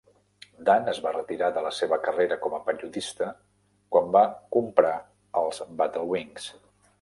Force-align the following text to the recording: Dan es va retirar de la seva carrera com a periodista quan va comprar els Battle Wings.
Dan 0.67 0.87
es 0.93 1.01
va 1.07 1.11
retirar 1.17 1.49
de 1.57 1.61
la 1.65 1.71
seva 1.79 1.99
carrera 2.07 2.37
com 2.45 2.55
a 2.59 2.61
periodista 2.69 3.29
quan 3.97 4.09
va 4.17 4.25
comprar 4.57 4.95
els 5.43 5.63
Battle 5.85 6.09
Wings. 6.15 6.51